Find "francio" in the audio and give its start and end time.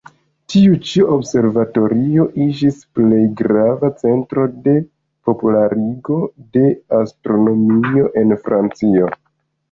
8.49-9.11